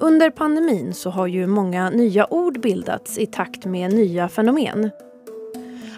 Under 0.00 0.30
pandemin 0.30 0.94
så 0.94 1.10
har 1.10 1.26
ju 1.26 1.46
många 1.46 1.90
nya 1.90 2.32
ord 2.32 2.60
bildats 2.60 3.18
i 3.18 3.26
takt 3.26 3.64
med 3.64 3.94
nya 3.94 4.28
fenomen. 4.28 4.90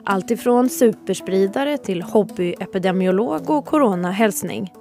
Allt 0.04 0.30
ifrån 0.30 0.68
superspridare 0.68 1.78
till 1.78 2.02
hobbyepidemiolog 2.02 3.50
och 3.50 3.66
coronahälsning. 3.66 4.72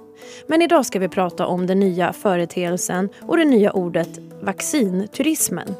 Men 0.46 0.62
idag 0.62 0.86
ska 0.86 0.98
vi 0.98 1.08
prata 1.08 1.46
om 1.46 1.66
den 1.66 1.80
nya 1.80 2.12
företeelsen 2.12 3.08
och 3.22 3.36
det 3.36 3.44
nya 3.44 3.72
ordet 3.72 4.18
vaccinturismen. 4.42 5.74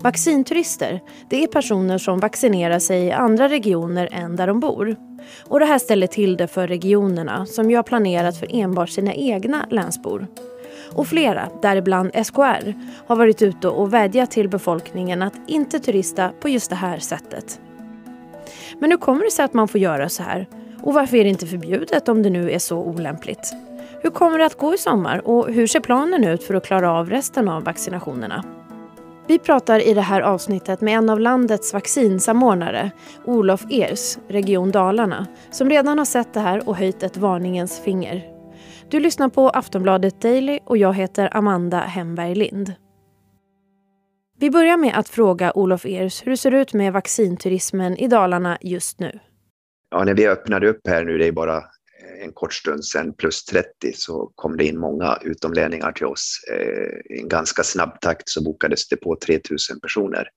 Vaccinturister 0.00 1.00
det 1.30 1.42
är 1.42 1.46
personer 1.46 1.98
som 1.98 2.20
vaccinerar 2.20 2.78
sig 2.78 3.04
i 3.04 3.12
andra 3.12 3.48
regioner 3.48 4.08
än 4.12 4.36
där 4.36 4.46
de 4.46 4.60
bor. 4.60 4.96
Och 5.44 5.60
det 5.60 5.66
här 5.66 5.78
ställer 5.78 6.06
till 6.06 6.36
det 6.36 6.46
för 6.46 6.68
regionerna 6.68 7.46
som 7.46 7.70
ju 7.70 7.76
har 7.76 7.82
planerat 7.82 8.36
för 8.36 8.48
enbart 8.50 8.90
sina 8.90 9.14
egna 9.14 9.66
länsbor. 9.70 10.26
Och 10.94 11.06
flera, 11.06 11.48
däribland 11.62 12.10
SKR, 12.24 12.74
har 13.06 13.16
varit 13.16 13.42
ute 13.42 13.68
och 13.68 13.94
vädjat 13.94 14.30
till 14.30 14.48
befolkningen 14.48 15.22
att 15.22 15.34
inte 15.46 15.78
turista 15.78 16.30
på 16.40 16.48
just 16.48 16.70
det 16.70 16.76
här 16.76 16.98
sättet. 16.98 17.60
Men 18.78 18.90
hur 18.90 18.98
kommer 18.98 19.24
det 19.24 19.30
sig 19.30 19.44
att 19.44 19.54
man 19.54 19.68
får 19.68 19.80
göra 19.80 20.08
så 20.08 20.22
här? 20.22 20.48
Och 20.82 20.94
varför 20.94 21.16
är 21.16 21.24
det 21.24 21.30
inte 21.30 21.46
förbjudet 21.46 22.08
om 22.08 22.22
det 22.22 22.30
nu 22.30 22.50
är 22.50 22.58
så 22.58 22.78
olämpligt? 22.78 23.52
Hur 24.02 24.10
kommer 24.10 24.38
det 24.38 24.46
att 24.46 24.58
gå 24.58 24.74
i 24.74 24.78
sommar 24.78 25.28
och 25.28 25.52
hur 25.52 25.66
ser 25.66 25.80
planen 25.80 26.24
ut 26.24 26.44
för 26.44 26.54
att 26.54 26.66
klara 26.66 26.92
av 26.92 27.10
resten 27.10 27.48
av 27.48 27.64
vaccinationerna? 27.64 28.44
Vi 29.26 29.38
pratar 29.38 29.88
i 29.88 29.94
det 29.94 30.00
här 30.00 30.20
avsnittet 30.20 30.80
med 30.80 30.94
en 30.94 31.10
av 31.10 31.20
landets 31.20 31.72
vaccinsamordnare, 31.72 32.90
Olof 33.24 33.64
Ers, 33.70 34.18
Region 34.28 34.70
Dalarna, 34.70 35.26
som 35.50 35.70
redan 35.70 35.98
har 35.98 36.04
sett 36.04 36.34
det 36.34 36.40
här 36.40 36.68
och 36.68 36.76
höjt 36.76 37.02
ett 37.02 37.16
varningens 37.16 37.80
finger. 37.80 38.33
Du 38.94 39.00
lyssnar 39.00 39.28
på 39.28 39.48
Aftonbladet 39.48 40.20
Daily 40.20 40.58
och 40.64 40.76
jag 40.76 40.94
heter 40.94 41.36
Amanda 41.36 41.78
Hemberg 41.78 42.34
Lind. 42.34 42.74
Vi 44.38 44.50
börjar 44.50 44.76
med 44.76 44.98
att 44.98 45.08
fråga 45.08 45.52
Olof 45.52 45.86
Ers 45.86 46.26
hur 46.26 46.30
det 46.30 46.36
ser 46.36 46.54
ut 46.54 46.72
med 46.72 46.92
vaccinturismen 46.92 47.96
i 47.96 48.08
Dalarna 48.08 48.58
just 48.60 49.00
nu. 49.00 49.20
Ja, 49.90 50.04
när 50.04 50.14
vi 50.14 50.28
öppnade 50.28 50.68
upp 50.68 50.80
här 50.88 51.04
nu, 51.04 51.18
det 51.18 51.26
är 51.26 51.32
bara 51.32 51.56
eh, 51.56 52.24
en 52.24 52.32
kort 52.32 52.54
stund 52.54 52.84
sedan, 52.84 53.14
plus 53.14 53.44
30, 53.44 53.92
så 53.94 54.32
kom 54.34 54.56
det 54.56 54.64
in 54.64 54.78
många 54.78 55.18
utomlänningar 55.22 55.92
till 55.92 56.06
oss. 56.06 56.40
Eh, 56.52 57.16
I 57.16 57.20
en 57.20 57.28
ganska 57.28 57.62
snabb 57.62 58.00
takt 58.00 58.28
så 58.28 58.44
bokades 58.44 58.88
det 58.88 58.96
på 58.96 59.16
3000 59.16 59.80
personer. 59.80 60.28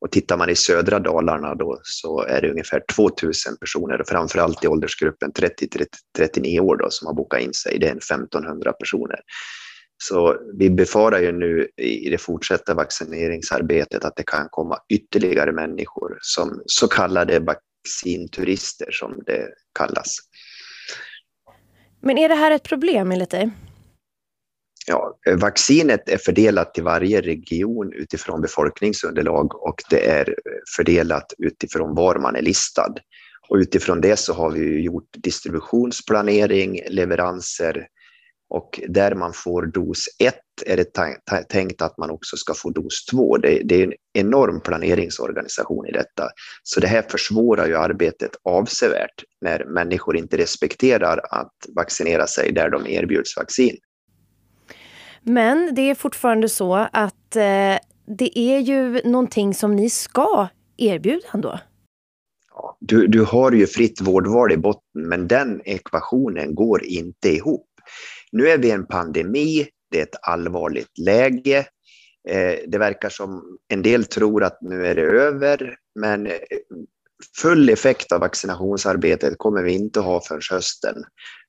Och 0.00 0.12
tittar 0.12 0.36
man 0.36 0.50
i 0.50 0.56
södra 0.56 0.98
Dalarna 0.98 1.54
då 1.54 1.80
så 1.82 2.22
är 2.22 2.40
det 2.40 2.50
ungefär 2.50 2.82
2000 2.94 3.56
personer, 3.56 4.04
framförallt 4.08 4.64
i 4.64 4.68
åldersgruppen 4.68 5.32
30-39 5.32 6.60
år 6.60 6.76
då, 6.76 6.90
som 6.90 7.06
har 7.06 7.14
bokat 7.14 7.40
in 7.40 7.54
sig. 7.54 7.78
Det 7.78 7.86
är 7.86 7.96
1500 7.96 8.72
personer. 8.72 9.20
Så 9.98 10.36
vi 10.58 10.70
befarar 10.70 11.20
ju 11.20 11.32
nu 11.32 11.68
i 11.76 12.10
det 12.10 12.18
fortsatta 12.18 12.74
vaccineringsarbetet 12.74 14.04
att 14.04 14.16
det 14.16 14.22
kan 14.26 14.48
komma 14.50 14.78
ytterligare 14.88 15.52
människor 15.52 16.18
som 16.20 16.62
så 16.66 16.88
kallade 16.88 17.40
vaccinturister 17.40 18.90
som 18.90 19.22
det 19.26 19.48
kallas. 19.78 20.16
Men 22.00 22.18
är 22.18 22.28
det 22.28 22.34
här 22.34 22.50
ett 22.50 22.62
problem 22.62 23.12
enligt 23.12 23.30
dig? 23.30 23.50
Ja, 24.88 25.18
vaccinet 25.36 26.08
är 26.08 26.18
fördelat 26.18 26.74
till 26.74 26.84
varje 26.84 27.20
region 27.20 27.92
utifrån 27.92 28.40
befolkningsunderlag 28.40 29.62
och 29.62 29.82
det 29.90 30.10
är 30.10 30.28
eh, 30.28 30.34
fördelat 30.76 31.32
utifrån 31.38 31.94
var 31.94 32.18
man 32.18 32.36
är 32.36 32.42
listad. 32.42 32.94
Och 33.48 33.56
utifrån 33.56 34.00
det 34.00 34.18
så 34.18 34.32
har 34.32 34.50
vi 34.50 34.80
gjort 34.80 35.08
distributionsplanering, 35.16 36.80
leveranser 36.88 37.86
och 38.48 38.80
där 38.88 39.14
man 39.14 39.32
får 39.32 39.66
dos 39.66 40.04
1 40.18 40.34
är 40.66 40.76
det 40.76 40.84
tänkt 41.48 41.82
att 41.82 41.98
man 41.98 42.10
också 42.10 42.36
ska 42.36 42.54
få 42.54 42.70
dos 42.70 43.06
2. 43.06 43.36
Det, 43.36 43.62
det, 43.64 43.74
är 43.74 43.84
en 43.84 43.92
enorm 44.12 44.60
planeringsorganisation 44.60 45.86
i 45.86 45.92
detta. 45.92 46.28
Så 46.62 46.80
det 46.80 46.86
här 46.86 47.02
försvårar 47.02 47.66
ju 47.66 47.76
arbetet 47.76 48.30
avsevärt 48.44 49.24
när 49.40 49.64
människor 49.64 50.16
inte 50.16 50.36
respekterar 50.36 51.20
att 51.30 51.54
vaccinera 51.76 52.26
sig 52.26 52.52
där 52.52 52.70
de 52.70 52.86
erbjuds 52.86 53.36
vaccin. 53.36 53.76
Men 55.28 55.74
det 55.74 55.90
är 55.90 55.94
fortfarande 55.94 56.48
så 56.48 56.74
att 56.74 57.36
eh, 57.36 57.78
det 58.06 58.38
är 58.38 58.58
ju 58.58 59.00
någonting 59.04 59.54
som 59.54 59.76
ni 59.76 59.90
ska 59.90 60.48
erbjuda 60.76 61.26
ändå. 61.34 61.60
Du, 62.80 63.06
du 63.06 63.24
har 63.24 63.52
ju 63.52 63.66
fritt 63.66 64.00
vårdval 64.00 64.52
i 64.52 64.56
botten, 64.56 65.08
men 65.08 65.28
den 65.28 65.60
ekvationen 65.64 66.54
går 66.54 66.84
inte 66.84 67.28
ihop. 67.28 67.66
Nu 68.32 68.48
är 68.48 68.58
vi 68.58 68.68
i 68.68 68.70
en 68.70 68.86
pandemi, 68.86 69.68
det 69.90 69.98
är 69.98 70.02
ett 70.02 70.16
allvarligt 70.22 70.98
läge. 70.98 71.58
Eh, 72.28 72.54
det 72.66 72.78
verkar 72.78 73.08
som 73.08 73.58
en 73.68 73.82
del 73.82 74.04
tror 74.04 74.44
att 74.44 74.58
nu 74.62 74.86
är 74.86 74.94
det 74.94 75.02
över, 75.02 75.76
men 76.00 76.26
eh, 76.26 76.32
full 77.42 77.68
effekt 77.68 78.12
av 78.12 78.20
vaccinationsarbetet 78.20 79.38
kommer 79.38 79.62
vi 79.62 79.72
inte 79.72 80.00
ha 80.00 80.20
förrän 80.20 80.40
hösten. 80.50 80.96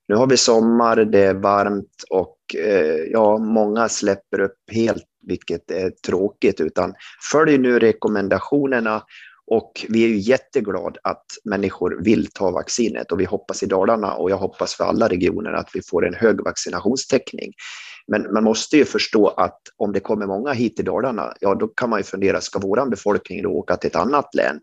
Nu 0.08 0.14
har 0.14 0.26
vi 0.26 0.36
sommar, 0.36 0.96
det 0.96 1.24
är 1.24 1.34
varmt 1.34 2.04
och 2.10 2.38
eh, 2.54 2.96
ja, 3.12 3.38
många 3.38 3.88
släpper 3.88 4.40
upp 4.40 4.58
helt, 4.72 5.04
vilket 5.26 5.70
är 5.70 5.90
tråkigt, 5.90 6.60
utan 6.60 6.94
följ 7.32 7.58
nu 7.58 7.78
rekommendationerna 7.78 9.02
och 9.50 9.86
vi 9.88 10.04
är 10.04 10.08
ju 10.08 10.18
jätteglada 10.18 11.00
att 11.02 11.24
människor 11.44 11.98
vill 12.04 12.26
ta 12.26 12.50
vaccinet 12.50 13.12
och 13.12 13.20
vi 13.20 13.24
hoppas 13.24 13.62
i 13.62 13.66
Dalarna 13.66 14.14
och 14.14 14.30
jag 14.30 14.36
hoppas 14.36 14.74
för 14.74 14.84
alla 14.84 15.08
regioner 15.08 15.52
att 15.52 15.70
vi 15.74 15.80
får 15.82 16.06
en 16.06 16.14
hög 16.14 16.44
vaccinationstäckning. 16.44 17.52
Men 18.06 18.32
man 18.32 18.44
måste 18.44 18.76
ju 18.76 18.84
förstå 18.84 19.28
att 19.28 19.60
om 19.76 19.92
det 19.92 20.00
kommer 20.00 20.26
många 20.26 20.52
hit 20.52 20.76
till 20.76 20.84
Dalarna, 20.84 21.32
ja 21.40 21.54
då 21.54 21.68
kan 21.68 21.90
man 21.90 22.00
ju 22.00 22.04
fundera, 22.04 22.40
ska 22.40 22.58
vår 22.58 22.90
befolkning 22.90 23.42
då 23.42 23.50
åka 23.50 23.76
till 23.76 23.90
ett 23.90 23.96
annat 23.96 24.34
län? 24.34 24.60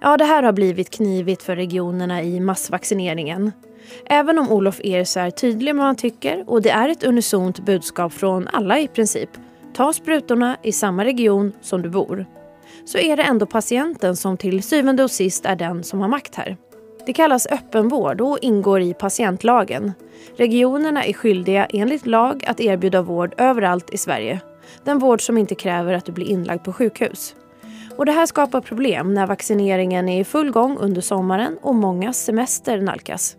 Ja, 0.00 0.16
det 0.16 0.24
här 0.24 0.42
har 0.42 0.52
blivit 0.52 0.90
knivigt 0.90 1.42
för 1.42 1.56
regionerna 1.56 2.22
i 2.22 2.40
massvaccineringen. 2.40 3.52
Även 4.04 4.38
om 4.38 4.52
Olof 4.52 4.80
Ers 4.84 5.16
är 5.16 5.30
tydlig 5.30 5.74
med 5.74 5.82
vad 5.82 5.86
han 5.86 5.96
tycker 5.96 6.44
och 6.46 6.62
det 6.62 6.70
är 6.70 6.88
ett 6.88 7.04
unisont 7.04 7.58
budskap 7.58 8.12
från 8.12 8.48
alla 8.48 8.78
i 8.78 8.88
princip. 8.88 9.30
Ta 9.74 9.92
sprutorna 9.92 10.56
i 10.62 10.72
samma 10.72 11.04
region 11.04 11.52
som 11.60 11.82
du 11.82 11.88
bor 11.88 12.26
så 12.84 12.98
är 12.98 13.16
det 13.16 13.22
ändå 13.22 13.46
patienten 13.46 14.16
som 14.16 14.36
till 14.36 14.62
syvende 14.62 15.04
och 15.04 15.10
sist 15.10 15.46
är 15.46 15.56
den 15.56 15.84
som 15.84 16.00
har 16.00 16.08
makt 16.08 16.34
här. 16.34 16.56
Det 17.06 17.12
kallas 17.12 17.46
öppenvård 17.46 18.20
och 18.20 18.38
ingår 18.42 18.80
i 18.80 18.94
patientlagen. 18.94 19.92
Regionerna 20.36 21.04
är 21.04 21.12
skyldiga 21.12 21.66
enligt 21.66 22.06
lag 22.06 22.44
att 22.46 22.60
erbjuda 22.60 23.02
vård 23.02 23.34
överallt 23.38 23.90
i 23.94 23.98
Sverige. 23.98 24.40
Den 24.84 24.98
vård 24.98 25.22
som 25.22 25.38
inte 25.38 25.54
kräver 25.54 25.92
att 25.92 26.04
du 26.04 26.12
blir 26.12 26.26
inlagd 26.26 26.64
på 26.64 26.72
sjukhus. 26.72 27.34
Och 27.96 28.06
det 28.06 28.12
här 28.12 28.26
skapar 28.26 28.60
problem 28.60 29.14
när 29.14 29.26
vaccineringen 29.26 30.08
är 30.08 30.20
i 30.20 30.24
full 30.24 30.50
gång 30.50 30.76
under 30.78 31.00
sommaren 31.00 31.58
och 31.62 31.74
många 31.74 32.12
semester 32.12 32.80
nalkas. 32.80 33.36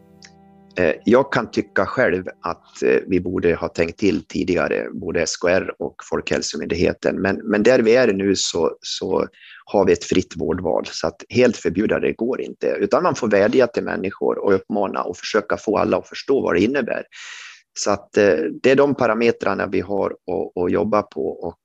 Eh, 0.80 0.96
jag 1.06 1.34
kan 1.34 1.52
tycka 1.52 1.86
själv 1.86 2.24
att 2.42 2.84
eh, 2.84 3.00
vi 3.08 3.20
borde 3.20 3.56
ha 3.56 3.68
tänkt 3.68 4.00
till 4.00 4.24
tidigare, 4.28 4.88
både 4.92 5.28
SKR 5.28 5.76
och 5.80 5.96
Folkhälsomyndigheten. 6.10 7.22
Men, 7.22 7.36
men 7.36 7.64
där 7.64 7.80
vi 7.80 7.96
är 7.96 8.14
nu 8.14 8.36
så, 8.36 8.78
så 8.82 9.28
har 9.66 9.86
vi 9.86 9.94
ett 9.94 10.04
fritt 10.04 10.34
vårdval, 10.36 10.86
så 10.86 11.08
att 11.08 11.24
helt 11.30 11.58
förbjuda 11.58 12.00
det 12.00 12.14
går 12.14 12.42
inte. 12.42 12.68
Utan 12.68 13.04
man 13.04 13.16
får 13.16 13.28
vädja 13.28 13.68
till 13.68 13.84
människor 13.84 14.38
och 14.38 14.54
uppmana 14.54 15.04
och 15.04 15.18
försöka 15.18 15.58
få 15.58 15.78
alla 15.78 15.98
att 15.98 16.08
förstå 16.08 16.42
vad 16.42 16.56
det 16.56 16.62
innebär. 16.62 17.04
Så 17.80 17.92
att 17.92 18.18
eh, 18.18 18.38
det 18.62 18.72
är 18.72 18.76
de 18.76 18.96
parametrarna 18.96 19.68
vi 19.68 19.80
har 19.80 20.12
att, 20.12 20.64
att 20.64 20.72
jobba 20.72 21.02
på. 21.02 21.28
Och, 21.28 21.60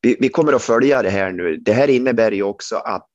vi, 0.00 0.16
vi, 0.20 0.28
kommer 0.28 0.52
att 0.52 0.62
följa 0.62 1.02
det 1.02 1.10
här 1.10 1.32
nu. 1.32 1.56
Det 1.56 1.72
här 1.72 1.90
innebär 1.90 2.32
ju 2.32 2.42
också 2.42 2.76
att 2.76 3.10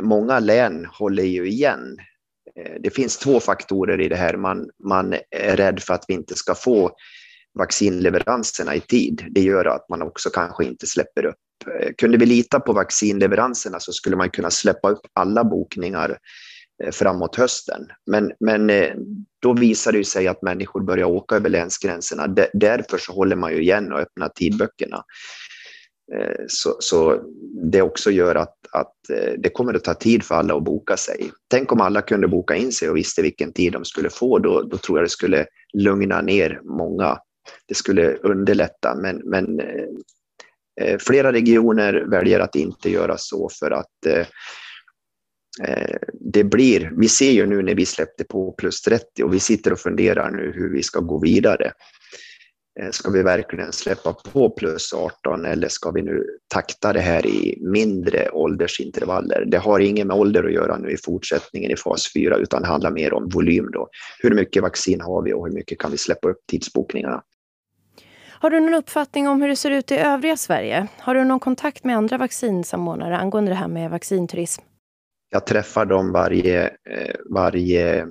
många 0.00 0.38
län 0.38 0.86
håller 0.92 1.22
ju 1.22 1.48
igen 1.48 1.96
Eh, 2.60 2.72
det 2.80 2.90
finns 2.90 3.18
två 3.18 3.40
faktorer 3.40 4.00
i 4.00 4.08
det 4.08 4.16
här. 4.16 4.36
Man, 4.36 4.70
man 4.84 5.14
är 5.30 5.56
rädd 5.56 5.80
för 5.80 5.94
att 5.94 6.04
vi 6.08 6.14
inte 6.14 6.34
ska 6.34 6.54
få 6.54 6.90
vaccinleveranserna 7.58 8.74
i 8.74 8.80
tid. 8.80 9.24
Det 9.30 9.40
gör 9.40 9.64
att 9.64 9.88
man 9.88 10.02
också 10.02 10.30
kanske 10.30 10.64
inte 10.64 10.86
släpper 10.86 11.24
upp. 11.24 11.36
Eh, 11.80 11.88
kunde 11.98 12.18
vi 12.18 12.26
lita 12.26 12.60
på 12.60 12.72
vaccinleveranserna 12.72 13.80
så 13.80 13.92
skulle 13.92 14.16
man 14.16 14.30
kunna 14.30 14.50
släppa 14.50 14.90
upp 14.90 15.06
alla 15.12 15.44
bokningar 15.44 16.18
eh, 16.84 16.90
framåt 16.90 17.36
hösten. 17.36 17.88
Men, 18.06 18.32
men 18.40 18.70
då 19.42 19.52
visar 19.52 19.92
det 19.92 20.04
sig 20.04 20.28
att 20.28 20.42
människor 20.42 20.80
börjar 20.80 21.06
åka 21.06 21.36
över 21.36 21.50
länsgränserna. 21.50 22.26
Därför 22.52 22.98
så 22.98 23.12
håller 23.12 23.36
man 23.36 23.52
ju 23.52 23.62
igen 23.62 23.92
och 23.92 24.00
öppnar 24.00 24.28
tidböckerna. 24.28 25.04
Eh, 26.14 26.44
så, 26.48 26.76
så, 26.80 27.22
det 27.72 27.82
också 27.82 28.10
gör 28.10 28.34
att, 28.34 28.56
att 28.72 29.10
eh, 29.10 29.32
det 29.38 29.48
kommer 29.48 29.74
att 29.74 29.84
ta 29.84 29.94
tid 29.94 30.24
för 30.24 30.34
alla 30.34 30.56
att 30.56 30.64
boka 30.64 30.96
sig. 30.96 31.30
Tänk 31.48 31.72
om 31.72 31.80
alla 31.80 32.02
kunde 32.02 32.28
boka 32.28 32.54
in 32.54 32.72
sig 32.72 32.90
och 32.90 32.96
visste 32.96 33.22
vilken 33.22 33.52
tid 33.52 33.72
de 33.72 33.84
skulle 33.84 34.10
få, 34.10 34.38
då, 34.38 34.62
då 34.62 34.76
tror 34.76 34.98
jag 34.98 35.04
det 35.04 35.10
skulle 35.10 35.46
lugna 35.72 36.20
ner 36.20 36.60
många. 36.64 37.18
Det 37.68 37.74
skulle 37.74 38.16
underlätta, 38.16 38.94
men, 38.94 39.16
men 39.24 39.60
eh, 39.60 39.86
eh 40.80 40.98
flera 40.98 41.32
regioner 41.32 42.04
väljer 42.10 42.40
att 42.40 42.56
inte 42.56 42.90
göra 42.90 43.16
så 43.18 43.48
för 43.58 43.70
att 43.70 44.06
eh, 44.06 44.26
det 46.12 46.44
blir, 46.44 46.92
vi 46.96 47.08
ser 47.08 47.30
ju 47.30 47.46
nu 47.46 47.62
när 47.62 47.74
vi 47.74 47.86
släppte 47.86 48.24
på 48.24 48.52
plus 48.52 48.82
30 48.82 49.22
och 49.22 49.34
vi 49.34 49.40
sitter 49.40 49.72
och 49.72 49.78
funderar 49.78 50.30
nu 50.30 50.52
hur 50.54 50.72
vi 50.72 50.82
ska 50.82 51.00
gå 51.00 51.18
vidare. 51.18 51.72
Eh, 52.80 52.90
ska 52.90 53.10
vi 53.10 53.22
verkligen 53.22 53.72
släppa 53.72 54.12
på 54.12 54.50
plus 54.50 54.92
18 54.92 55.44
eller 55.44 55.68
ska 55.68 55.90
vi 55.90 56.02
nu 56.02 56.24
takta 56.48 56.92
det 56.92 57.00
här 57.00 57.26
i 57.26 57.58
mindre 57.60 58.30
åldersintervaller? 58.30 59.44
Det 59.46 59.58
har 59.58 59.80
inget 59.80 60.06
med 60.06 60.16
ålder 60.16 60.44
att 60.44 60.52
göra 60.52 60.78
nu 60.78 60.90
i 60.90 60.96
fortsättningen 60.96 61.70
i 61.70 61.76
fas 61.76 62.12
4 62.12 62.36
utan 62.36 62.64
handlar 62.64 62.90
mer 62.90 63.12
om 63.12 63.28
volym. 63.28 63.70
Då. 63.72 63.88
Hur 64.18 64.34
mycket 64.34 64.62
vaccin 64.62 65.00
har 65.00 65.22
vi 65.22 65.32
och 65.32 65.46
hur 65.46 65.54
mycket 65.54 65.78
kan 65.78 65.90
vi 65.90 65.96
släppa 65.96 66.28
upp 66.28 66.38
tidsbokningarna? 66.50 67.22
Har 68.40 68.50
du 68.50 68.60
någon 68.60 68.74
uppfattning 68.74 69.28
om 69.28 69.42
hur 69.42 69.48
det 69.48 69.56
ser 69.56 69.70
ut 69.70 69.92
i 69.92 69.96
övriga 69.96 70.36
Sverige? 70.36 70.86
Har 70.98 71.14
du 71.14 71.24
någon 71.24 71.40
kontakt 71.40 71.84
med 71.84 71.96
andra 71.96 72.18
vaccinsamordnare 72.18 73.16
angående 73.16 73.50
det 73.50 73.54
här 73.54 73.68
med 73.68 73.90
vaccinturism? 73.90 74.62
Jag 75.30 75.46
träffar 75.46 75.84
dem 75.84 76.12
varje, 76.12 76.64
eh, 76.66 77.14
varje 77.30 78.06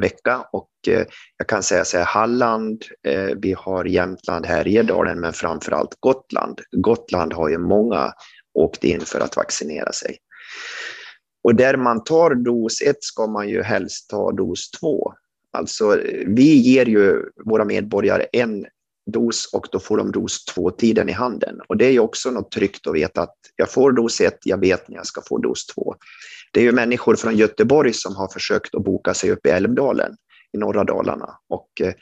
vecka 0.00 0.46
och 0.52 0.70
eh, 0.88 1.06
jag 1.36 1.46
kan 1.48 1.62
säga 1.62 1.84
så 1.84 1.98
här, 1.98 2.04
Halland, 2.04 2.84
eh, 3.06 3.30
vi 3.36 3.54
har 3.58 3.84
Jämtland, 3.84 4.46
Härjedalen 4.46 5.20
men 5.20 5.32
framförallt 5.32 5.96
Gotland. 6.00 6.60
Gotland 6.70 7.32
har 7.32 7.48
ju 7.48 7.58
många 7.58 8.12
åkt 8.54 8.84
in 8.84 9.00
för 9.00 9.20
att 9.20 9.36
vaccinera 9.36 9.92
sig. 9.92 10.16
Och 11.44 11.54
där 11.54 11.76
man 11.76 12.04
tar 12.04 12.34
dos 12.34 12.82
1 12.82 12.96
ska 13.00 13.26
man 13.26 13.48
ju 13.48 13.62
helst 13.62 14.10
ta 14.10 14.32
dos 14.32 14.70
2. 14.70 15.14
Alltså 15.52 16.00
eh, 16.00 16.24
vi 16.26 16.56
ger 16.56 16.86
ju 16.86 17.22
våra 17.44 17.64
medborgare 17.64 18.26
en 18.32 18.66
dos 19.06 19.50
och 19.52 19.66
då 19.72 19.80
får 19.80 19.96
de 19.96 20.12
dos 20.12 20.44
två-tiden 20.44 21.08
i 21.08 21.12
handen. 21.12 21.60
Och 21.68 21.76
det 21.76 21.86
är 21.86 21.90
ju 21.90 22.00
också 22.00 22.30
något 22.30 22.50
tryggt 22.50 22.86
att 22.86 22.94
veta 22.94 23.22
att 23.22 23.36
jag 23.56 23.70
får 23.70 23.92
dos 23.92 24.20
ett, 24.20 24.38
jag 24.44 24.60
vet 24.60 24.88
när 24.88 24.96
jag 24.96 25.06
ska 25.06 25.22
få 25.28 25.38
dos 25.38 25.66
två. 25.66 25.94
Det 26.52 26.60
är 26.60 26.64
ju 26.64 26.72
människor 26.72 27.16
från 27.16 27.36
Göteborg 27.36 27.92
som 27.92 28.16
har 28.16 28.28
försökt 28.28 28.74
att 28.74 28.84
boka 28.84 29.14
sig 29.14 29.30
upp 29.30 29.46
i 29.46 29.50
Älvdalen 29.50 30.16
i 30.52 30.58
norra 30.58 30.84
Dalarna 30.84 31.38
och 31.48 31.68
eh, 31.80 31.94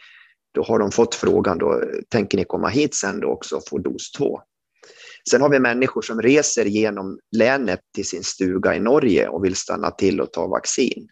då 0.55 0.63
har 0.63 0.79
de 0.79 0.91
fått 0.91 1.15
frågan 1.15 1.59
då, 1.59 1.83
tänker 2.09 2.39
ni 2.39 2.45
komma 2.45 2.69
hit 2.69 2.95
sen 2.95 3.21
då 3.21 3.29
också 3.29 3.57
och 3.57 3.69
få 3.69 3.79
dos 3.79 4.13
två? 4.13 4.41
Sen 5.31 5.43
har 5.43 5.49
vi 5.49 5.59
människor 5.59 6.03
som 6.03 6.23
reser 6.23 6.65
genom 6.65 7.19
länet 7.37 7.81
till 7.95 8.09
sin 8.09 8.25
stuga 8.25 8.77
i 8.77 8.81
Norge 8.81 9.29
och 9.29 9.45
vill 9.45 9.57
stanna 9.57 9.91
till 9.91 10.21
och 10.21 10.33
ta 10.33 10.47
vaccin. 10.47 11.09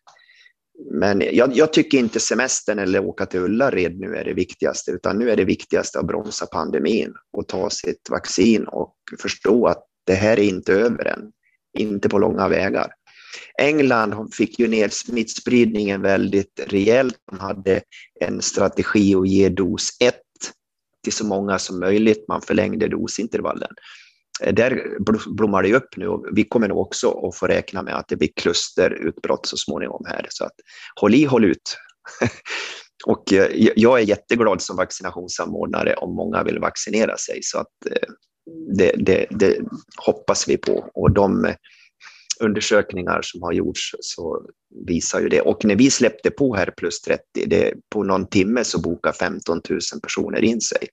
Men 0.91 1.23
jag, 1.33 1.57
jag, 1.57 1.73
tycker 1.73 1.99
inte 1.99 2.21
semestern 2.21 2.79
eller 2.79 3.05
åka 3.05 3.27
till 3.27 3.41
Ullared 3.41 3.99
nu 3.99 4.17
är 4.17 4.25
det 4.25 4.35
viktigaste, 4.35 4.91
utan 4.91 5.19
nu 5.19 5.31
är 5.31 5.37
det 5.37 5.45
viktigaste 5.45 5.99
att 5.99 6.07
bromsa 6.07 6.47
pandemin 6.47 7.15
och 7.33 7.49
ta 7.49 7.71
sitt 7.71 8.11
vaccin 8.11 8.65
och 8.67 8.95
förstå 9.23 9.67
att 9.67 9.85
det 10.07 10.15
här 10.15 10.39
är 10.39 10.43
inte 10.43 10.73
över 10.73 11.05
än, 11.05 11.33
inte 11.79 12.09
på 12.09 12.19
långa 12.19 12.49
vägar. 12.49 12.93
England 13.61 14.35
fick 14.35 14.59
ju 14.59 14.69
ner 14.69 14.89
smittspridningen 14.89 16.03
väldigt 16.03 16.61
rejält. 16.67 17.17
De 17.31 17.39
hade 17.39 17.81
en 18.21 18.43
strategi 18.43 19.15
att 19.15 19.29
ge 19.29 19.49
dos 19.49 19.89
1 20.01 20.15
till 21.05 21.13
så 21.13 21.27
många 21.27 21.59
som 21.59 21.81
möjligt. 21.81 22.25
Man 22.29 22.43
förlängde 22.43 22.89
dosintervallen. 22.89 23.71
Där 24.41 24.99
blommar 25.35 25.63
det 25.63 25.75
upp 25.75 25.97
nu 25.97 26.09
och 26.09 26.27
vi 26.33 26.45
kommer 26.45 26.69
nog 26.69 26.79
också 26.79 27.29
att 27.29 27.37
få 27.37 27.47
räkna 27.47 27.83
med 27.83 27.97
att 27.97 28.09
det 28.09 28.17
blir 28.17 28.31
klusterutbrott 28.37 29.47
så 29.47 29.57
småningom 29.57 30.05
här. 30.07 30.27
Så 30.29 30.45
att 30.45 30.55
håll 31.01 31.15
i, 31.15 31.25
håll 31.25 31.45
ut. 31.45 31.77
och 33.07 33.33
eh, 33.33 33.49
jag 33.77 34.01
är 34.01 34.05
jätteglad 34.05 34.63
som 34.63 34.77
vaccinationssamordnare 34.77 35.95
om 35.95 36.15
många 36.15 36.43
vill 36.43 36.59
vaccinera 36.59 37.17
sig 37.17 37.39
så 37.43 37.59
att 37.59 37.87
eh, 37.91 38.09
det, 38.77 38.93
det, 38.97 39.27
det 39.31 39.59
hoppas 39.97 40.49
vi 40.49 40.57
på 40.57 40.91
och 40.95 41.13
de 41.13 41.55
undersökningar 42.41 43.21
som 43.23 43.43
har 43.43 43.53
gjorts 43.53 43.95
så 44.01 44.43
visar 44.87 45.21
ju 45.21 45.29
det. 45.29 45.41
Och 45.41 45.65
när 45.65 45.77
vi 45.77 45.91
släppte 45.91 46.31
på 46.31 46.57
här 46.57 46.75
plus 46.77 47.01
30, 47.01 47.23
det, 47.47 47.75
på 47.91 48.03
någon 48.03 48.29
timme 48.29 48.65
så 48.65 48.81
bokar 48.81 49.13
15 49.13 49.61
000 49.71 49.81
personer 50.03 50.45
in 50.45 50.61
sig. 50.61 50.89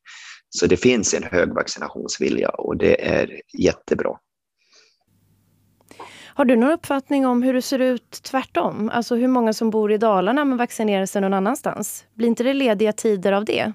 Så 0.56 0.68
det 0.68 0.78
finns 0.78 1.13
en 1.13 1.24
hög 1.24 1.54
vaccinationsvilja 1.54 2.50
och 2.50 2.78
det 2.78 3.07
är 3.07 3.42
jättebra. 3.57 4.18
Har 6.36 6.46
du 6.46 6.56
någon 6.56 6.72
uppfattning 6.72 7.25
om 7.25 7.44
hur 7.44 7.54
det 7.54 7.62
ser 7.62 7.80
ut 7.80 8.12
tvärtom? 8.24 8.90
Alltså 8.90 9.16
hur 9.16 9.28
många 9.28 9.54
som 9.54 9.69
bor 9.69 9.92
i 9.92 9.98
Dalarna 9.98 10.46
men 10.46 10.57
vaccinerar 10.57 11.06
sig 11.06 11.22
någon 11.22 11.34
annanstans? 11.34 12.06
Blir 12.13 12.28
inte 12.28 12.44
det 12.44 12.54
lediga 12.54 12.94
tider 12.94 13.31
av 13.31 13.46
det? 13.46 13.74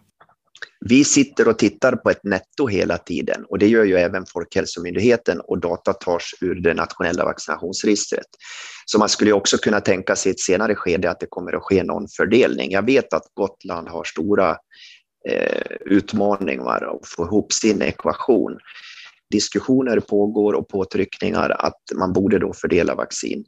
Vi 0.80 1.04
sitter 1.04 1.48
och 1.48 1.58
tittar 1.58 1.96
på 1.96 2.10
ett 2.10 2.24
netto 2.24 2.66
hela 2.66 2.98
tiden 2.98 3.44
och 3.48 3.58
det 3.58 3.68
gör 3.68 3.84
ju 3.84 3.96
även 3.96 4.26
Folkhälsomyndigheten 4.26 5.40
och 5.40 5.60
data 5.60 5.92
tas 5.92 6.22
ur 6.40 6.54
det 6.54 6.74
nationella 6.74 7.24
vaccinationsregistret. 7.24 8.26
Så 8.86 8.98
man 8.98 9.08
skulle 9.08 9.32
också 9.32 9.58
kunna 9.58 9.80
tänka 9.80 10.16
sig 10.16 10.30
i 10.30 10.32
ett 10.32 10.40
senare 10.40 10.74
skede 10.74 11.10
att 11.10 11.20
det 11.20 11.26
kommer 11.30 11.56
att 11.56 11.62
ske 11.62 11.82
någon 11.82 12.06
fördelning. 12.16 12.70
Jag 12.70 12.86
vet 12.86 13.12
att 13.12 13.24
Gotland 13.34 13.88
har 13.88 14.04
stora 14.04 14.56
eh, 15.28 15.76
utmaningar 15.80 16.96
att 16.96 17.08
få 17.08 17.24
ihop 17.24 17.52
sin 17.52 17.82
ekvation. 17.82 18.58
Diskussioner 19.30 20.00
pågår 20.00 20.52
och 20.52 20.68
påtryckningar 20.68 21.50
att 21.50 21.80
man 21.94 22.12
borde 22.12 22.38
då 22.38 22.52
fördela 22.52 22.94
vaccin. 22.94 23.44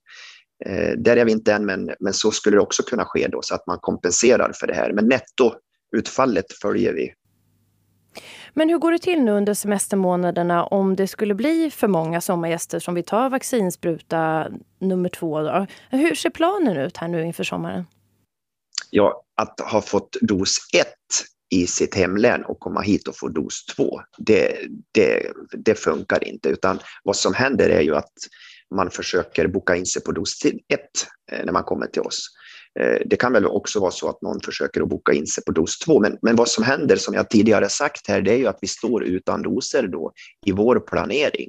Eh, 0.66 0.92
där 0.98 1.16
är 1.16 1.24
vi 1.24 1.32
inte 1.32 1.52
än, 1.52 1.66
men, 1.66 1.90
men 2.00 2.12
så 2.12 2.30
skulle 2.30 2.56
det 2.56 2.60
också 2.60 2.82
kunna 2.82 3.04
ske 3.04 3.28
då 3.28 3.42
så 3.42 3.54
att 3.54 3.66
man 3.66 3.78
kompenserar 3.78 4.52
för 4.54 4.66
det 4.66 4.74
här. 4.74 4.92
Men 4.92 5.08
nettoutfallet 5.08 6.52
följer 6.62 6.92
vi. 6.92 7.14
Men 8.54 8.68
hur 8.68 8.78
går 8.78 8.92
det 8.92 8.98
till 8.98 9.22
nu 9.22 9.32
under 9.32 9.54
semestermånaderna 9.54 10.64
om 10.64 10.96
det 10.96 11.08
skulle 11.08 11.34
bli 11.34 11.70
för 11.70 11.88
många 11.88 12.20
sommargäster 12.20 12.78
som 12.78 12.94
vill 12.94 13.04
ta 13.04 13.28
vaccinspruta 13.28 14.48
nummer 14.78 15.08
två? 15.08 15.40
Då? 15.40 15.66
Hur 15.90 16.14
ser 16.14 16.30
planen 16.30 16.76
ut 16.76 16.96
här 16.96 17.08
nu 17.08 17.24
inför 17.24 17.44
sommaren? 17.44 17.86
Ja, 18.90 19.22
att 19.36 19.60
ha 19.60 19.80
fått 19.80 20.16
dos 20.20 20.56
ett 20.78 21.31
i 21.52 21.66
sitt 21.66 21.94
hemlän 21.94 22.44
och 22.44 22.60
komma 22.60 22.80
hit 22.80 23.08
och 23.08 23.16
få 23.16 23.28
dos 23.28 23.66
två, 23.66 24.00
det, 24.18 24.58
det, 24.92 25.32
det 25.52 25.74
funkar 25.74 26.28
inte. 26.28 26.48
Utan 26.48 26.78
vad 27.04 27.16
som 27.16 27.34
händer 27.34 27.68
är 27.68 27.80
ju 27.80 27.96
att 27.96 28.12
man 28.74 28.90
försöker 28.90 29.46
boka 29.46 29.76
in 29.76 29.86
sig 29.86 30.02
på 30.02 30.12
dos 30.12 30.44
ett 30.44 31.06
eh, 31.32 31.44
när 31.44 31.52
man 31.52 31.64
kommer 31.64 31.86
till 31.86 32.02
oss. 32.02 32.28
Eh, 32.80 32.98
det 33.06 33.16
kan 33.16 33.32
väl 33.32 33.46
också 33.46 33.80
vara 33.80 33.90
så 33.90 34.08
att 34.08 34.22
någon 34.22 34.40
försöker 34.40 34.82
att 34.82 34.88
boka 34.88 35.12
in 35.12 35.26
sig 35.26 35.44
på 35.44 35.52
dos 35.52 35.78
2, 35.78 36.00
men, 36.00 36.18
men 36.22 36.36
vad 36.36 36.48
som 36.48 36.64
händer, 36.64 36.96
som 36.96 37.14
jag 37.14 37.30
tidigare 37.30 37.68
sagt 37.68 38.08
här, 38.08 38.22
det 38.22 38.32
är 38.32 38.36
ju 38.36 38.46
att 38.46 38.58
vi 38.60 38.68
står 38.68 39.04
utan 39.04 39.42
doser 39.42 39.88
då 39.88 40.12
i 40.46 40.52
vår 40.52 40.80
planering. 40.80 41.48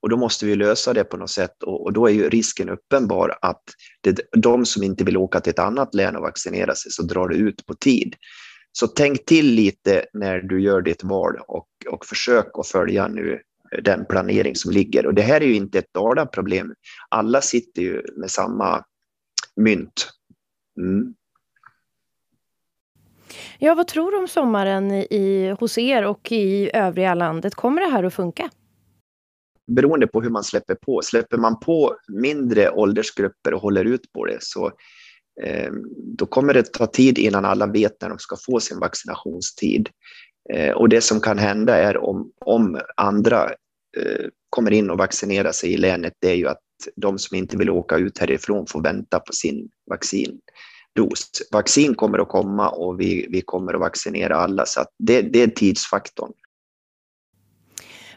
Och 0.00 0.08
då 0.08 0.16
måste 0.16 0.46
vi 0.46 0.54
lösa 0.54 0.92
det 0.92 1.04
på 1.04 1.16
något 1.16 1.30
sätt 1.30 1.62
och, 1.62 1.84
och 1.84 1.92
då 1.92 2.06
är 2.06 2.12
ju 2.12 2.28
risken 2.28 2.68
uppenbar 2.68 3.38
att 3.42 3.62
det, 4.00 4.20
de 4.32 4.66
som 4.66 4.82
inte 4.82 5.04
vill 5.04 5.16
åka 5.16 5.40
till 5.40 5.50
ett 5.50 5.58
annat 5.58 5.94
län 5.94 6.16
och 6.16 6.22
vaccinera 6.22 6.74
sig 6.74 6.92
så 6.92 7.02
drar 7.02 7.28
det 7.28 7.36
ut 7.36 7.66
på 7.66 7.74
tid. 7.74 8.14
Så 8.72 8.86
tänk 8.86 9.24
till 9.24 9.46
lite 9.54 10.04
när 10.12 10.38
du 10.40 10.60
gör 10.60 10.82
ditt 10.82 11.04
val 11.04 11.36
och, 11.48 11.68
och 11.90 12.06
försök 12.06 12.46
att 12.52 12.68
följa 12.68 13.08
nu 13.08 13.40
den 13.82 14.04
planering 14.04 14.54
som 14.54 14.72
ligger. 14.72 15.06
Och 15.06 15.14
det 15.14 15.22
här 15.22 15.40
är 15.40 15.46
ju 15.46 15.54
inte 15.54 15.78
ett 15.78 15.94
Dala-problem. 15.94 16.74
Alla 17.08 17.40
sitter 17.40 17.82
ju 17.82 18.02
med 18.16 18.30
samma 18.30 18.84
mynt 19.56 20.08
Mm. 20.78 21.14
Ja, 23.58 23.74
vad 23.74 23.88
tror 23.88 24.10
du 24.10 24.18
om 24.18 24.28
sommaren 24.28 24.92
i, 24.92 25.56
hos 25.60 25.78
er 25.78 26.04
och 26.04 26.32
i 26.32 26.70
övriga 26.74 27.14
landet? 27.14 27.54
Kommer 27.54 27.80
det 27.80 27.88
här 27.88 28.04
att 28.04 28.14
funka? 28.14 28.50
Beroende 29.66 30.06
på 30.06 30.22
hur 30.22 30.30
man 30.30 30.44
släpper 30.44 30.74
på. 30.74 31.02
Släpper 31.02 31.36
man 31.36 31.60
på 31.60 31.96
mindre 32.08 32.70
åldersgrupper 32.70 33.54
och 33.54 33.60
håller 33.60 33.84
ut 33.84 34.12
på 34.12 34.24
det 34.24 34.42
så 34.42 34.66
eh, 34.66 34.72
Eh, 35.42 35.70
då 35.96 36.26
kommer 36.26 36.54
det 36.54 36.72
ta 36.72 36.86
tid 36.86 37.18
innan 37.18 37.44
alla 37.44 37.66
vet 37.66 38.00
när 38.00 38.08
de 38.08 38.18
ska 38.18 38.36
få 38.36 38.60
sin 38.60 38.78
vaccinationstid. 38.78 39.88
Eh, 40.52 40.70
och 40.70 40.88
det 40.88 41.00
som 41.00 41.20
kan 41.20 41.38
hända 41.38 41.76
är 41.76 41.96
om, 41.96 42.32
om 42.38 42.80
andra 42.96 43.44
eh, 43.96 44.26
kommer 44.50 44.70
in 44.70 44.90
och 44.90 44.98
vaccinerar 44.98 45.52
sig 45.52 45.72
i 45.72 45.76
länet, 45.76 46.12
det 46.18 46.30
är 46.30 46.34
ju 46.34 46.48
att 46.48 46.62
de 46.96 47.18
som 47.18 47.36
inte 47.36 47.56
vill 47.56 47.70
åka 47.70 47.96
ut 47.96 48.18
härifrån 48.18 48.66
får 48.66 48.82
vänta 48.82 49.20
på 49.20 49.32
sin 49.32 49.68
vaccindos. 49.90 51.30
Vaccin 51.52 51.94
kommer 51.94 52.18
att 52.18 52.28
komma 52.28 52.68
och 52.68 53.00
vi, 53.00 53.26
vi 53.30 53.40
kommer 53.40 53.74
att 53.74 53.80
vaccinera 53.80 54.36
alla, 54.36 54.66
så 54.66 54.84
det, 54.98 55.22
det 55.22 55.42
är 55.42 55.48
tidsfaktorn. 55.48 56.32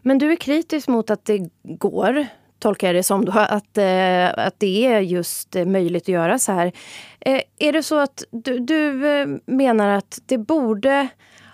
Men 0.01 0.17
du 0.17 0.31
är 0.31 0.35
kritisk 0.35 0.87
mot 0.87 1.09
att 1.09 1.25
det 1.25 1.49
går, 1.63 2.27
tolkar 2.61 2.87
jag 2.87 2.95
det 2.95 3.03
som, 3.03 3.25
då, 3.25 3.31
att, 3.31 3.77
eh, 3.77 4.45
att 4.45 4.55
det 4.57 4.85
är 4.85 4.99
just 4.99 5.55
eh, 5.55 5.65
möjligt 5.65 6.03
att 6.03 6.07
göra 6.07 6.39
så 6.39 6.51
här. 6.51 6.71
Eh, 7.19 7.41
är 7.59 7.73
det 7.73 7.83
så 7.83 7.99
att 7.99 8.23
du, 8.31 8.59
du 8.59 9.09
eh, 9.09 9.27
menar 9.45 9.89
att 9.89 10.19
det 10.25 10.37
borde 10.37 11.07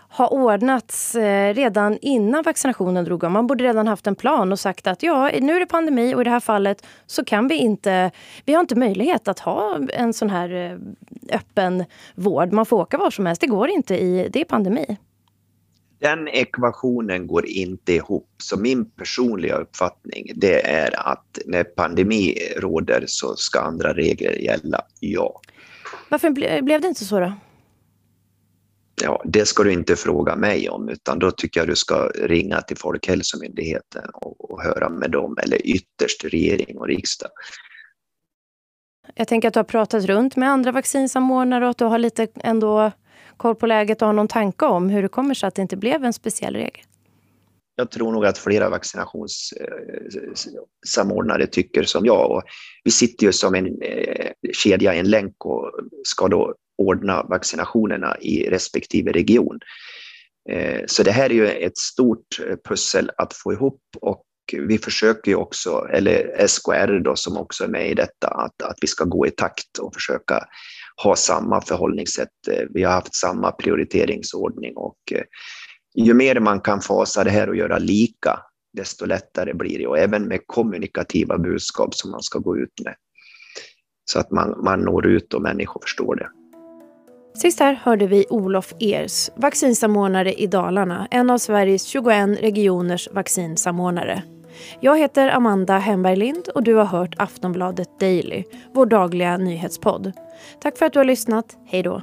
ha 0.09 0.27
ordnats 0.27 1.15
eh, 1.15 1.53
redan 1.53 1.97
innan 2.01 2.43
vaccinationen 2.43 3.05
drog 3.05 3.19
igång. 3.19 3.31
Man 3.31 3.47
borde 3.47 3.63
redan 3.63 3.87
haft 3.87 4.07
en 4.07 4.15
plan 4.15 4.51
och 4.51 4.59
sagt 4.59 4.87
att 4.87 5.03
ja, 5.03 5.31
nu 5.41 5.55
är 5.55 5.59
det 5.59 5.65
pandemi 5.65 6.15
och 6.15 6.21
i 6.21 6.23
det 6.23 6.29
här 6.29 6.39
fallet 6.39 6.85
så 7.05 7.25
kan 7.25 7.47
vi 7.47 7.55
inte, 7.55 8.11
vi 8.45 8.53
har 8.53 8.59
inte 8.59 8.75
möjlighet 8.75 9.27
att 9.27 9.39
ha 9.39 9.79
en 9.93 10.13
sån 10.13 10.29
här 10.29 10.79
öppen 11.31 11.85
vård. 12.15 12.53
Man 12.53 12.65
får 12.65 12.77
åka 12.77 12.97
var 12.97 13.11
som 13.11 13.25
helst, 13.25 13.41
det 13.41 13.47
går 13.47 13.69
inte 13.69 13.95
i, 13.95 14.29
det 14.33 14.41
är 14.41 14.45
pandemi. 14.45 14.97
Den 15.99 16.27
ekvationen 16.27 17.27
går 17.27 17.45
inte 17.45 17.93
ihop. 17.93 18.29
Så 18.43 18.59
min 18.59 18.91
personliga 18.91 19.55
uppfattning 19.55 20.31
det 20.35 20.65
är 20.65 21.09
att 21.11 21.39
när 21.45 21.63
pandemi 21.63 22.37
råder 22.57 23.03
så 23.07 23.35
ska 23.35 23.59
andra 23.59 23.93
regler 23.93 24.31
gälla, 24.31 24.81
ja. 24.99 25.41
Varför 26.09 26.29
ble, 26.29 26.61
blev 26.61 26.81
det 26.81 26.87
inte 26.87 27.05
så 27.05 27.19
då? 27.19 27.33
Ja, 29.01 29.21
det 29.25 29.45
ska 29.45 29.63
du 29.63 29.71
inte 29.71 29.95
fråga 29.95 30.35
mig 30.35 30.69
om, 30.69 30.89
utan 30.89 31.19
då 31.19 31.31
tycker 31.31 31.59
jag 31.59 31.67
du 31.67 31.75
ska 31.75 32.07
ringa 32.07 32.61
till 32.61 32.77
Folkhälsomyndigheten 32.77 34.09
och, 34.13 34.51
och 34.51 34.63
höra 34.63 34.89
med 34.89 35.11
dem, 35.11 35.37
eller 35.43 35.67
ytterst 35.67 36.25
regering 36.25 36.77
och 36.77 36.87
riksdag. 36.87 37.29
Jag 39.15 39.27
tänker 39.27 39.47
att 39.47 39.53
du 39.53 39.59
har 39.59 39.63
pratat 39.63 40.05
runt 40.05 40.35
med 40.35 40.49
andra 40.49 40.71
vaccinsamordnare 40.71 41.65
och 41.65 41.71
att 41.71 41.77
du 41.77 41.85
har 41.85 41.99
lite 41.99 42.27
ändå 42.35 42.91
koll 43.37 43.55
på 43.55 43.67
läget 43.67 44.01
och 44.01 44.07
har 44.07 44.13
någon 44.13 44.27
tanke 44.27 44.65
om 44.65 44.89
hur 44.89 45.01
det 45.01 45.07
kommer 45.07 45.33
sig 45.33 45.47
att 45.47 45.55
det 45.55 45.61
inte 45.61 45.77
blev 45.77 46.03
en 46.03 46.13
speciell 46.13 46.55
regel. 46.55 46.81
Jag 47.75 47.91
tror 47.91 48.11
nog 48.11 48.25
att 48.25 48.37
flera 48.37 48.69
vaccinationssamordnare 48.69 51.43
eh, 51.43 51.49
tycker 51.49 51.83
som 51.83 52.05
jag. 52.05 52.31
Och 52.31 52.43
vi 52.83 52.91
sitter 52.91 53.25
ju 53.25 53.33
som 53.33 53.55
en 53.55 53.81
eh, 53.81 54.31
kedja, 54.53 54.93
en 54.93 55.09
länk 55.09 55.45
och 55.45 55.71
ska 56.03 56.27
då 56.27 56.55
ordna 56.77 57.23
vaccinationerna 57.23 58.17
i 58.21 58.49
respektive 58.49 59.11
region. 59.11 59.59
Eh, 60.49 60.81
så 60.87 61.03
det 61.03 61.11
här 61.11 61.29
är 61.29 61.33
ju 61.33 61.47
ett 61.47 61.77
stort 61.77 62.39
pussel 62.69 63.11
att 63.17 63.33
få 63.33 63.53
ihop 63.53 63.81
och 64.01 64.23
vi 64.53 64.77
försöker 64.77 65.31
ju 65.31 65.35
också, 65.35 65.87
eller 65.91 66.47
SKR 66.47 66.99
då 66.99 67.15
som 67.15 67.37
också 67.37 67.63
är 67.63 67.67
med 67.67 67.91
i 67.91 67.93
detta, 67.93 68.27
att, 68.27 68.61
att 68.61 68.77
vi 68.81 68.87
ska 68.87 69.05
gå 69.05 69.27
i 69.27 69.31
takt 69.31 69.77
och 69.77 69.93
försöka 69.93 70.47
ha 71.03 71.15
samma 71.15 71.61
förhållningssätt. 71.61 72.47
Eh, 72.51 72.63
vi 72.69 72.83
har 72.83 72.91
haft 72.91 73.15
samma 73.15 73.51
prioriteringsordning 73.51 74.73
och 74.75 74.97
eh, 75.11 75.23
ju 75.95 76.13
mer 76.13 76.39
man 76.39 76.61
kan 76.61 76.81
fasa 76.81 77.23
det 77.23 77.29
här 77.29 77.49
och 77.49 77.55
göra 77.55 77.77
lika, 77.77 78.39
desto 78.73 79.05
lättare 79.05 79.53
blir 79.53 79.79
det. 79.79 79.87
Och 79.87 79.97
även 79.97 80.27
med 80.27 80.39
kommunikativa 80.45 81.37
budskap 81.37 81.95
som 81.95 82.11
man 82.11 82.21
ska 82.21 82.39
gå 82.39 82.57
ut 82.57 82.73
med. 82.85 82.95
Så 84.11 84.19
att 84.19 84.31
man, 84.31 84.63
man 84.63 84.81
når 84.81 85.07
ut 85.07 85.33
och 85.33 85.41
människor 85.41 85.81
förstår 85.81 86.15
det. 86.15 86.29
Sist 87.37 87.59
här 87.59 87.73
hörde 87.73 88.07
vi 88.07 88.25
Olof 88.29 88.73
Ers, 88.79 89.29
vaccinsamordnare 89.35 90.33
i 90.33 90.47
Dalarna, 90.47 91.07
en 91.11 91.29
av 91.29 91.37
Sveriges 91.37 91.85
21 91.85 92.41
regioners 92.41 93.09
vaccinsamordnare. 93.11 94.23
Jag 94.79 94.97
heter 94.97 95.29
Amanda 95.29 95.77
Hemberg 95.77 96.15
Lind 96.15 96.49
och 96.55 96.63
du 96.63 96.73
har 96.73 96.85
hört 96.85 97.15
Aftonbladet 97.17 97.99
Daily, 97.99 98.43
vår 98.73 98.85
dagliga 98.85 99.37
nyhetspodd. 99.37 100.11
Tack 100.61 100.77
för 100.77 100.85
att 100.85 100.93
du 100.93 100.99
har 100.99 101.05
lyssnat. 101.05 101.57
Hej 101.65 101.83
då. 101.83 102.01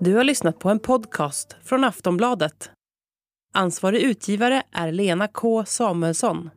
Du 0.00 0.14
har 0.14 0.24
lyssnat 0.24 0.58
på 0.58 0.68
en 0.68 0.78
podcast 0.78 1.56
från 1.64 1.84
Aftonbladet. 1.84 2.70
Ansvarig 3.54 4.02
utgivare 4.02 4.62
är 4.72 4.92
Lena 4.92 5.28
K 5.28 5.64
Samuelsson. 5.64 6.50